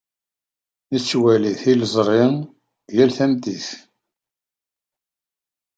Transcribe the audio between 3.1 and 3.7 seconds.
tameddit.